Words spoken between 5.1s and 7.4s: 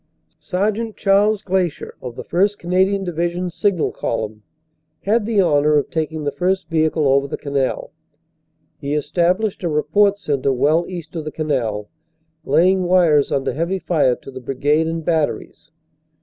the honor of taking the first vehicle over the